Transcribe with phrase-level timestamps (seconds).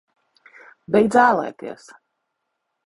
[0.95, 1.89] Beidz ālēties!